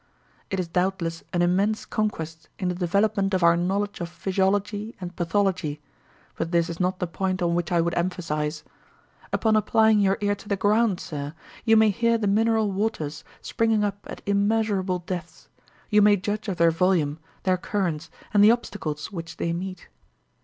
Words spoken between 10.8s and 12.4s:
sir, you may hear the